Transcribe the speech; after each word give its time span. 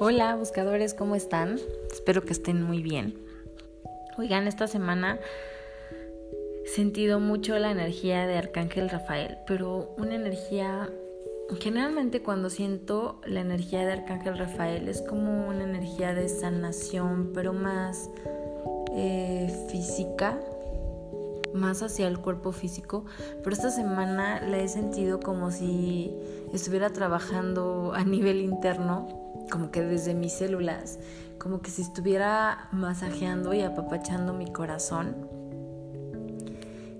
Hola 0.00 0.36
buscadores, 0.36 0.94
¿cómo 0.94 1.16
están? 1.16 1.58
Espero 1.90 2.22
que 2.22 2.32
estén 2.32 2.62
muy 2.62 2.82
bien. 2.82 3.18
Oigan, 4.16 4.46
esta 4.46 4.68
semana 4.68 5.18
he 6.64 6.68
sentido 6.68 7.18
mucho 7.18 7.58
la 7.58 7.72
energía 7.72 8.24
de 8.28 8.36
Arcángel 8.36 8.90
Rafael, 8.90 9.38
pero 9.44 9.92
una 9.98 10.14
energía, 10.14 10.88
generalmente 11.58 12.22
cuando 12.22 12.48
siento 12.48 13.20
la 13.26 13.40
energía 13.40 13.84
de 13.84 13.94
Arcángel 13.94 14.38
Rafael 14.38 14.88
es 14.88 15.02
como 15.02 15.48
una 15.48 15.64
energía 15.64 16.14
de 16.14 16.28
sanación, 16.28 17.32
pero 17.34 17.52
más 17.52 18.08
eh, 18.94 19.52
física, 19.68 20.38
más 21.54 21.82
hacia 21.82 22.06
el 22.06 22.20
cuerpo 22.20 22.52
físico, 22.52 23.04
pero 23.42 23.50
esta 23.50 23.70
semana 23.70 24.40
la 24.46 24.58
he 24.58 24.68
sentido 24.68 25.18
como 25.18 25.50
si 25.50 26.14
estuviera 26.52 26.90
trabajando 26.90 27.92
a 27.94 28.04
nivel 28.04 28.40
interno 28.40 29.17
como 29.50 29.70
que 29.70 29.82
desde 29.82 30.14
mis 30.14 30.32
células, 30.32 30.98
como 31.38 31.60
que 31.60 31.70
si 31.70 31.82
estuviera 31.82 32.68
masajeando 32.72 33.54
y 33.54 33.62
apapachando 33.62 34.32
mi 34.32 34.52
corazón. 34.52 35.28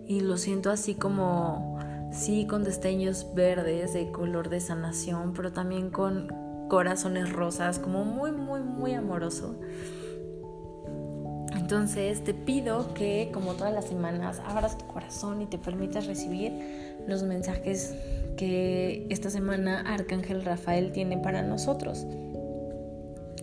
Y 0.07 0.21
lo 0.21 0.39
siento 0.39 0.71
así 0.71 0.95
como, 0.95 1.79
sí, 2.13 2.47
con 2.47 2.65
destellos 2.65 3.27
verdes 3.35 3.93
de 3.93 4.11
color 4.11 4.49
de 4.49 4.61
sanación, 4.61 5.35
pero 5.35 5.53
también 5.53 5.91
con 5.91 6.29
corazones 6.69 7.33
rosas, 7.33 7.79
como 7.79 8.05
muy, 8.05 8.33
muy, 8.33 8.61
muy 8.61 8.95
amoroso. 8.95 9.59
Entonces 11.69 12.25
te 12.25 12.33
pido 12.33 12.95
que, 12.95 13.29
como 13.31 13.53
todas 13.53 13.75
las 13.75 13.85
semanas, 13.85 14.41
abras 14.47 14.79
tu 14.79 14.87
corazón 14.87 15.43
y 15.43 15.45
te 15.45 15.59
permitas 15.59 16.07
recibir 16.07 16.51
los 17.07 17.25
mensajes 17.25 17.95
que 18.39 19.07
esta 19.11 19.29
semana 19.29 19.81
Arcángel 19.83 20.47
Rafael 20.47 20.93
tiene 20.93 21.19
para 21.19 21.43
nosotros 21.43 22.07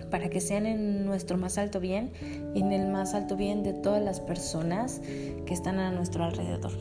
para 0.09 0.29
que 0.29 0.41
sean 0.41 0.65
en 0.65 1.05
nuestro 1.05 1.37
más 1.37 1.59
alto 1.59 1.79
bien 1.79 2.13
y 2.55 2.61
en 2.61 2.71
el 2.71 2.87
más 2.87 3.13
alto 3.13 3.35
bien 3.35 3.61
de 3.61 3.73
todas 3.73 4.01
las 4.01 4.19
personas 4.19 5.01
que 5.45 5.53
están 5.53 5.77
a 5.77 5.91
nuestro 5.91 6.23
alrededor. 6.23 6.71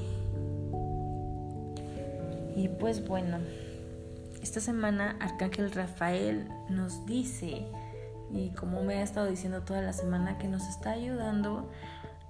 Y 2.57 2.69
pues 2.69 3.07
bueno, 3.07 3.37
esta 4.43 4.61
semana 4.61 5.19
Arcángel 5.21 5.73
Rafael 5.73 6.49
nos 6.71 7.05
dice, 7.05 7.67
y 8.31 8.53
como 8.55 8.83
me 8.83 8.97
ha 8.97 9.03
estado 9.03 9.27
diciendo 9.27 9.63
toda 9.63 9.81
la 9.83 9.93
semana, 9.93 10.39
que 10.39 10.49
nos 10.49 10.67
está 10.69 10.91
ayudando 10.91 11.71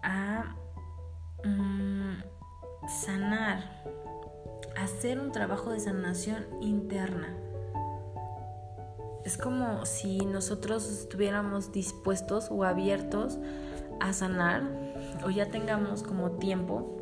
a 0.02 0.56
mm, 1.44 2.22
sanar, 3.04 3.82
hacer 4.76 5.20
un 5.20 5.32
trabajo 5.32 5.70
de 5.70 5.80
sanación 5.80 6.46
interna 6.60 7.34
es 9.24 9.38
como 9.38 9.86
si 9.86 10.18
nosotros 10.18 10.86
estuviéramos 10.86 11.72
dispuestos 11.72 12.48
o 12.50 12.62
abiertos 12.64 13.38
a 14.00 14.12
sanar 14.12 14.62
o 15.24 15.30
ya 15.30 15.46
tengamos 15.46 16.02
como 16.02 16.32
tiempo. 16.32 16.98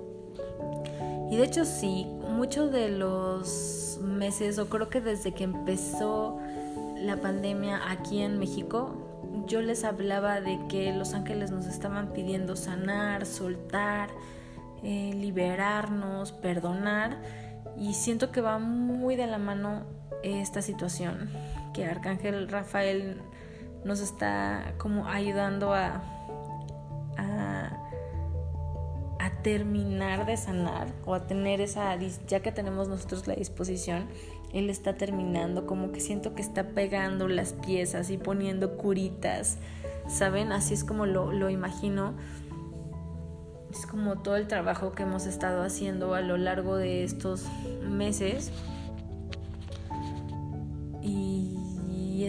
Y 1.30 1.36
de 1.36 1.44
hecho 1.44 1.64
sí, 1.64 2.06
muchos 2.28 2.70
de 2.70 2.90
los 2.90 3.98
meses 4.02 4.58
o 4.58 4.68
creo 4.68 4.88
que 4.88 5.00
desde 5.00 5.34
que 5.34 5.44
empezó 5.44 6.38
la 7.02 7.16
pandemia 7.16 7.90
aquí 7.90 8.22
en 8.22 8.38
México, 8.38 9.44
yo 9.46 9.60
les 9.60 9.84
hablaba 9.84 10.40
de 10.40 10.58
que 10.68 10.92
los 10.92 11.14
ángeles 11.14 11.50
nos 11.50 11.66
estaban 11.66 12.12
pidiendo 12.12 12.56
sanar, 12.56 13.26
soltar, 13.26 14.10
eh, 14.82 15.12
liberarnos, 15.14 16.32
perdonar 16.32 17.20
y 17.76 17.94
siento 17.94 18.30
que 18.30 18.40
va 18.40 18.58
muy 18.58 19.16
de 19.16 19.26
la 19.26 19.38
mano 19.38 19.84
esta 20.22 20.62
situación 20.62 21.30
que 21.72 21.86
Arcángel 21.86 22.48
Rafael 22.48 23.20
nos 23.84 24.00
está 24.00 24.74
como 24.78 25.08
ayudando 25.08 25.72
a, 25.72 25.86
a, 25.86 26.02
terminar 29.30 30.26
de 30.26 30.36
sanar 30.36 30.88
o 31.04 31.14
a 31.14 31.26
tener 31.26 31.60
esa, 31.60 31.96
ya 32.26 32.40
que 32.40 32.52
tenemos 32.52 32.88
nosotros 32.88 33.26
la 33.26 33.34
disposición, 33.34 34.06
Él 34.52 34.70
está 34.70 34.94
terminando, 34.94 35.66
como 35.66 35.92
que 35.92 36.00
siento 36.00 36.34
que 36.34 36.42
está 36.42 36.68
pegando 36.68 37.28
las 37.28 37.52
piezas 37.52 38.10
y 38.10 38.18
poniendo 38.18 38.76
curitas, 38.76 39.58
¿saben? 40.08 40.52
Así 40.52 40.74
es 40.74 40.84
como 40.84 41.06
lo, 41.06 41.32
lo 41.32 41.50
imagino. 41.50 42.14
Es 43.70 43.86
como 43.86 44.18
todo 44.18 44.36
el 44.36 44.48
trabajo 44.48 44.92
que 44.92 45.04
hemos 45.04 45.24
estado 45.26 45.62
haciendo 45.62 46.14
a 46.14 46.20
lo 46.20 46.36
largo 46.36 46.76
de 46.76 47.04
estos 47.04 47.46
meses 47.82 48.52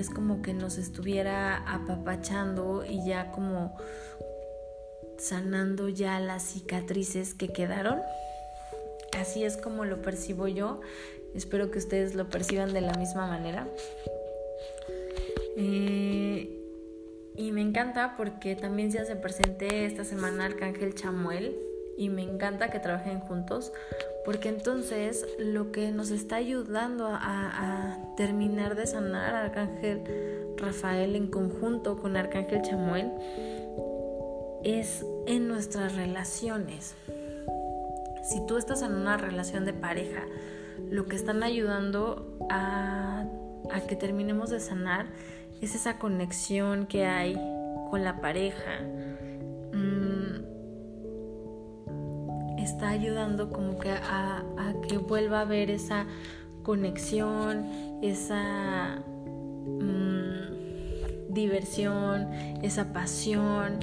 es 0.04 0.10
como 0.10 0.42
que 0.42 0.54
nos 0.54 0.78
estuviera 0.78 1.58
apapachando 1.72 2.84
y 2.86 3.06
ya 3.06 3.32
como 3.32 3.76
sanando 5.18 5.90
ya 5.90 6.20
las 6.20 6.44
cicatrices 6.44 7.34
que 7.34 7.50
quedaron. 7.50 8.00
Así 9.18 9.44
es 9.44 9.58
como 9.58 9.86
lo 9.86 10.02
percibo 10.02 10.48
yo. 10.48 10.82
Espero 11.36 11.72
que 11.72 11.80
ustedes 11.80 12.16
lo 12.16 12.30
perciban 12.30 12.74
de 12.74 12.82
la 12.82 12.94
misma 12.94 13.28
manera. 13.28 13.68
Eh, 15.58 16.60
y 17.36 17.52
me 17.52 17.62
encanta 17.62 18.16
porque 18.16 18.56
también 18.56 18.92
se 18.92 19.00
hace 19.00 19.18
esta 19.86 20.04
semana 20.04 20.46
Arcángel 20.46 20.94
Chamuel 20.94 21.56
y 21.98 22.10
me 22.10 22.24
encanta 22.24 22.70
que 22.70 22.80
trabajen 22.80 23.20
juntos 23.20 23.72
porque 24.26 24.50
entonces 24.50 25.26
lo 25.38 25.72
que 25.72 25.92
nos 25.92 26.12
está 26.12 26.38
ayudando 26.38 27.08
a, 27.12 27.98
terminar 28.16 28.76
de 28.76 28.86
sanar 28.86 29.34
Arcángel 29.34 30.04
Rafael 30.58 31.16
en 31.16 31.28
conjunto 31.28 31.98
con 31.98 32.16
Arcángel 32.16 32.62
Chamuel 32.62 33.12
es 34.64 35.06
en 35.28 35.48
nuestras 35.48 35.96
relaciones. 35.96 36.96
Si 38.24 38.46
tú 38.46 38.58
estás 38.58 38.82
en 38.82 38.94
una 38.94 39.18
relación 39.18 39.66
de 39.66 39.74
pareja, 39.74 40.24
lo 40.90 41.06
que 41.06 41.16
están 41.16 41.44
ayudando 41.44 42.38
a, 42.50 43.26
a 43.72 43.80
que 43.82 43.96
terminemos 43.96 44.50
de 44.50 44.60
sanar 44.60 45.08
es 45.62 45.76
esa 45.76 45.98
conexión 46.00 46.88
que 46.88 47.06
hay 47.06 47.36
con 47.90 48.04
la 48.04 48.22
pareja, 48.22 48.80
está 52.64 52.90
ayudando 52.90 53.50
como 53.50 53.78
que 53.78 53.92
a, 53.92 54.44
que 54.88 54.98
vuelva 54.98 55.40
a 55.40 55.42
haber 55.42 55.70
esa 55.70 56.06
conexión, 56.64 57.66
esa 58.02 59.04
mm, 59.66 60.13
diversión, 61.34 62.32
esa 62.62 62.94
pasión, 62.94 63.80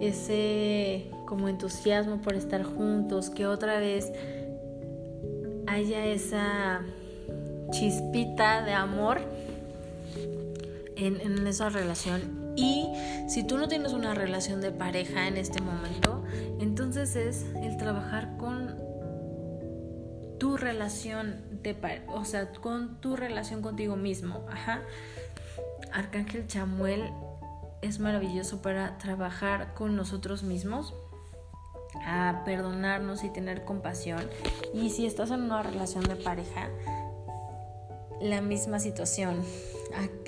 ese 0.00 1.10
como 1.26 1.48
entusiasmo 1.48 2.18
por 2.18 2.34
estar 2.34 2.62
juntos, 2.62 3.30
que 3.30 3.46
otra 3.46 3.78
vez 3.78 4.12
haya 5.66 6.04
esa 6.06 6.82
chispita 7.70 8.62
de 8.62 8.72
amor 8.72 9.20
en, 10.96 11.46
esa 11.46 11.68
relación. 11.68 12.52
Y 12.54 12.86
si 13.28 13.44
tú 13.44 13.56
no 13.56 13.66
tienes 13.68 13.92
una 13.92 14.14
relación 14.14 14.60
de 14.60 14.70
pareja 14.70 15.26
en 15.26 15.36
este 15.36 15.60
momento, 15.60 16.22
entonces 16.60 17.16
es 17.16 17.46
el 17.62 17.76
trabajar 17.78 18.36
con 18.36 18.76
tu 20.38 20.56
relación 20.56 21.40
de 21.62 21.76
o 22.08 22.24
sea, 22.24 22.52
con 22.52 23.00
tu 23.00 23.16
relación 23.16 23.62
contigo 23.62 23.96
mismo. 23.96 24.44
Ajá. 24.50 24.82
Arcángel 25.92 26.46
Chamuel 26.46 27.12
es 27.82 27.98
maravilloso 27.98 28.62
para 28.62 28.96
trabajar 28.98 29.74
con 29.74 29.96
nosotros 29.96 30.42
mismos, 30.42 30.94
a 32.06 32.42
perdonarnos 32.44 33.24
y 33.24 33.30
tener 33.30 33.64
compasión. 33.64 34.28
Y 34.72 34.90
si 34.90 35.06
estás 35.06 35.30
en 35.30 35.42
una 35.42 35.62
relación 35.62 36.04
de 36.04 36.16
pareja, 36.16 36.68
la 38.20 38.40
misma 38.40 38.78
situación 38.78 39.42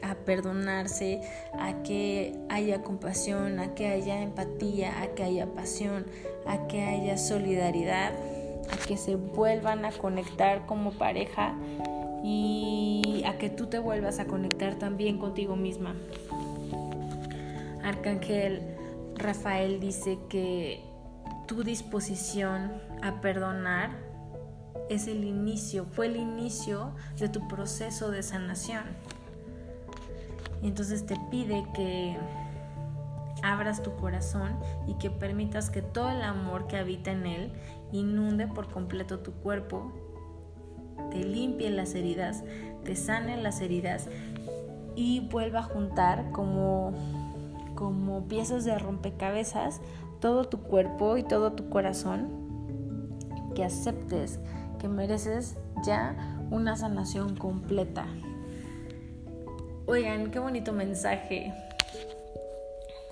a, 0.02 0.14
perdonarse, 0.16 1.22
a 1.58 1.82
que 1.82 2.36
haya 2.48 2.82
compasión, 2.82 3.60
a 3.60 3.74
que 3.74 3.88
haya 3.88 4.20
empatía, 4.20 5.00
a 5.00 5.14
que 5.14 5.22
haya 5.22 5.46
pasión, 5.46 6.06
a 6.46 6.66
que 6.66 6.82
haya 6.82 7.16
solidaridad, 7.16 8.12
a 8.70 8.86
que 8.86 8.96
se 8.96 9.16
vuelvan 9.16 9.84
a 9.84 9.92
conectar 9.92 10.66
como 10.66 10.92
pareja 10.92 11.54
y 12.24 13.22
a 13.26 13.36
que 13.36 13.50
tú 13.50 13.66
te 13.66 13.78
vuelvas 13.78 14.18
a 14.18 14.26
conectar 14.26 14.76
también 14.76 15.18
contigo 15.18 15.56
misma. 15.56 15.94
Arcángel 17.82 18.62
Rafael 19.16 19.78
dice 19.78 20.18
que 20.30 20.82
tu 21.46 21.62
disposición 21.62 22.72
a 23.02 23.20
perdonar 23.20 23.90
es 24.88 25.06
el 25.06 25.24
inicio, 25.24 25.84
fue 25.84 26.06
el 26.06 26.16
inicio 26.16 26.94
de 27.18 27.28
tu 27.28 27.46
proceso 27.46 28.10
de 28.10 28.22
sanación. 28.22 28.84
Y 30.62 30.68
entonces 30.68 31.04
te 31.04 31.16
pide 31.30 31.62
que 31.74 32.16
abras 33.42 33.82
tu 33.82 33.94
corazón 33.96 34.58
y 34.86 34.94
que 34.94 35.10
permitas 35.10 35.68
que 35.68 35.82
todo 35.82 36.10
el 36.10 36.22
amor 36.22 36.66
que 36.66 36.78
habita 36.78 37.12
en 37.12 37.26
él 37.26 37.52
inunde 37.92 38.46
por 38.46 38.68
completo 38.70 39.18
tu 39.18 39.32
cuerpo, 39.32 39.92
te 41.10 41.24
limpie 41.24 41.70
las 41.70 41.94
heridas, 41.94 42.44
te 42.84 42.96
sane 42.96 43.40
las 43.40 43.60
heridas 43.60 44.08
y 44.96 45.20
vuelva 45.20 45.60
a 45.60 45.64
juntar 45.64 46.30
como, 46.32 46.92
como 47.74 48.26
piezas 48.28 48.64
de 48.64 48.78
rompecabezas 48.78 49.80
todo 50.20 50.44
tu 50.44 50.62
cuerpo 50.62 51.16
y 51.16 51.22
todo 51.22 51.52
tu 51.52 51.68
corazón, 51.68 52.28
que 53.54 53.64
aceptes 53.64 54.40
que 54.78 54.88
mereces 54.88 55.56
ya 55.84 56.38
una 56.50 56.76
sanación 56.76 57.36
completa. 57.36 58.06
Oigan, 59.86 60.30
qué 60.30 60.38
bonito 60.38 60.72
mensaje. 60.72 61.52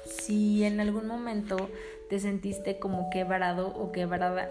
Si 0.06 0.64
en 0.64 0.81
algún 0.81 1.06
momento 1.06 1.69
te 2.12 2.20
sentiste 2.20 2.79
como 2.79 3.09
quebrado 3.09 3.69
o 3.69 3.91
quebrada, 3.91 4.50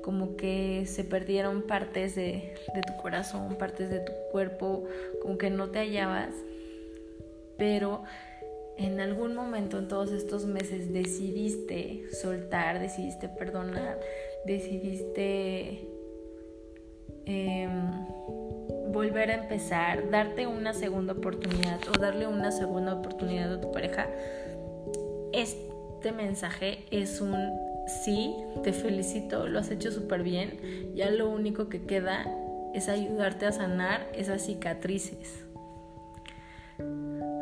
como 0.00 0.36
que 0.36 0.84
se 0.86 1.02
perdieron 1.02 1.62
partes 1.62 2.14
de, 2.14 2.54
de, 2.72 2.82
tu 2.86 2.96
corazón, 3.02 3.56
partes 3.56 3.90
de 3.90 3.98
tu 3.98 4.12
cuerpo, 4.30 4.84
como 5.20 5.36
que 5.36 5.50
no 5.50 5.70
te 5.70 5.80
hallabas, 5.80 6.32
pero 7.58 8.04
en 8.76 9.00
algún 9.00 9.34
momento 9.34 9.80
en 9.80 9.88
todos 9.88 10.12
estos 10.12 10.46
meses 10.46 10.92
decidiste 10.92 12.04
soltar, 12.12 12.78
decidiste 12.78 13.28
perdonar, 13.28 13.98
decidiste 14.46 15.88
em, 17.26 18.06
volver 18.92 19.32
a 19.32 19.34
empezar, 19.34 20.10
darte 20.10 20.46
una 20.46 20.72
segunda 20.72 21.14
oportunidad 21.14 21.80
o 21.88 21.98
darle 21.98 22.28
una 22.28 22.52
segunda 22.52 22.94
oportunidad 22.94 23.52
a 23.54 23.60
tu 23.60 23.72
pareja, 23.72 24.08
este 26.04 26.16
mensaje 26.16 26.84
es 26.90 27.22
un 27.22 27.34
sí, 27.86 28.36
te 28.62 28.74
felicito, 28.74 29.46
lo 29.46 29.58
has 29.58 29.70
hecho 29.70 29.90
súper 29.90 30.22
bien. 30.22 30.92
Ya 30.94 31.10
lo 31.10 31.30
único 31.30 31.70
que 31.70 31.80
queda 31.80 32.26
es 32.74 32.90
ayudarte 32.90 33.46
a 33.46 33.52
sanar 33.52 34.06
esas 34.14 34.44
cicatrices. 34.44 35.46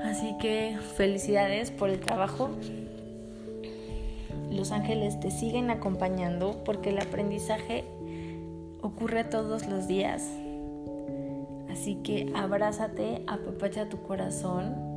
Así 0.05 0.37
que 0.41 0.79
felicidades 0.97 1.73
por 1.73 1.91
el 1.91 1.99
trabajo. 1.99 2.50
Los 4.49 4.70
ángeles 4.70 5.19
te 5.19 5.32
siguen 5.32 5.69
acompañando 5.69 6.62
porque 6.62 6.91
el 6.91 7.00
aprendizaje 7.00 7.85
ocurre 8.81 9.25
todos 9.25 9.67
los 9.67 9.88
días. 9.88 10.23
Así 11.69 11.97
que 12.05 12.31
abrázate, 12.37 13.25
apapacha 13.26 13.88
tu 13.88 14.00
corazón 14.05 14.92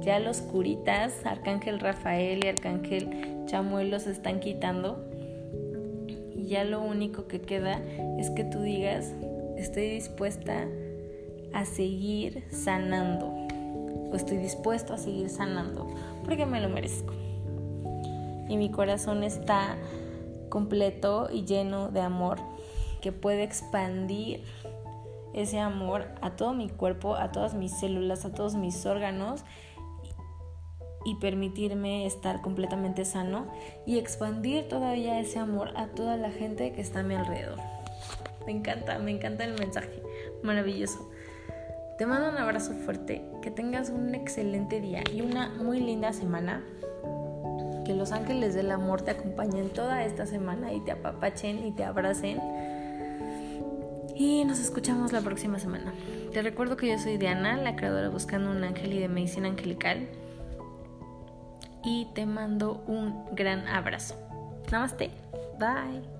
ya 0.00 0.18
los 0.20 0.40
curitas, 0.40 1.24
Arcángel 1.24 1.80
Rafael 1.80 2.44
y 2.44 2.48
Arcángel 2.48 3.44
Chamuel 3.46 3.90
los 3.90 4.06
están 4.06 4.40
quitando. 4.40 5.04
Y 6.34 6.46
ya 6.46 6.64
lo 6.64 6.80
único 6.80 7.26
que 7.26 7.40
queda 7.40 7.80
es 8.18 8.30
que 8.30 8.44
tú 8.44 8.60
digas, 8.60 9.12
estoy 9.56 9.90
dispuesta 9.90 10.66
a 11.52 11.64
seguir 11.64 12.44
sanando. 12.50 13.26
O 14.10 14.14
estoy 14.14 14.38
dispuesto 14.38 14.94
a 14.94 14.98
seguir 14.98 15.28
sanando. 15.28 15.86
Porque 16.24 16.46
me 16.46 16.60
lo 16.60 16.68
merezco. 16.68 17.12
Y 18.48 18.56
mi 18.56 18.70
corazón 18.70 19.24
está 19.24 19.76
completo 20.48 21.28
y 21.30 21.44
lleno 21.44 21.88
de 21.88 22.00
amor 22.00 22.38
que 23.02 23.12
puede 23.12 23.42
expandir 23.42 24.42
ese 25.34 25.58
amor 25.58 26.06
a 26.22 26.36
todo 26.36 26.54
mi 26.54 26.68
cuerpo, 26.68 27.16
a 27.16 27.30
todas 27.30 27.54
mis 27.54 27.78
células, 27.78 28.24
a 28.24 28.32
todos 28.32 28.54
mis 28.54 28.86
órganos 28.86 29.44
y 31.08 31.14
permitirme 31.14 32.04
estar 32.04 32.42
completamente 32.42 33.06
sano 33.06 33.46
y 33.86 33.98
expandir 33.98 34.68
todavía 34.68 35.18
ese 35.18 35.38
amor 35.38 35.72
a 35.74 35.86
toda 35.86 36.18
la 36.18 36.30
gente 36.30 36.72
que 36.72 36.82
está 36.82 37.00
a 37.00 37.02
mi 37.02 37.14
alrededor. 37.14 37.58
Me 38.44 38.52
encanta, 38.52 38.98
me 38.98 39.10
encanta 39.10 39.44
el 39.44 39.58
mensaje, 39.58 40.02
maravilloso. 40.42 41.10
Te 41.96 42.04
mando 42.04 42.28
un 42.28 42.36
abrazo 42.36 42.74
fuerte, 42.74 43.24
que 43.40 43.50
tengas 43.50 43.88
un 43.88 44.14
excelente 44.14 44.82
día 44.82 45.02
y 45.10 45.22
una 45.22 45.48
muy 45.48 45.80
linda 45.80 46.12
semana. 46.12 46.62
Que 47.86 47.94
los 47.94 48.12
ángeles 48.12 48.54
del 48.54 48.70
amor 48.70 49.00
te 49.00 49.12
acompañen 49.12 49.70
toda 49.70 50.04
esta 50.04 50.26
semana 50.26 50.74
y 50.74 50.80
te 50.80 50.92
apapachen 50.92 51.66
y 51.66 51.72
te 51.72 51.84
abracen. 51.84 52.38
Y 54.14 54.44
nos 54.44 54.60
escuchamos 54.60 55.12
la 55.12 55.22
próxima 55.22 55.58
semana. 55.58 55.94
Te 56.34 56.42
recuerdo 56.42 56.76
que 56.76 56.88
yo 56.88 56.98
soy 56.98 57.16
Diana, 57.16 57.56
la 57.56 57.76
creadora 57.76 58.10
Buscando 58.10 58.50
un 58.50 58.62
Ángel 58.62 58.92
y 58.92 58.98
de 58.98 59.08
Medicina 59.08 59.48
Angelical 59.48 60.06
y 61.84 62.06
te 62.14 62.26
mando 62.26 62.82
un 62.86 63.34
gran 63.34 63.66
abrazo. 63.68 64.14
Namaste. 64.70 65.10
Bye. 65.58 66.17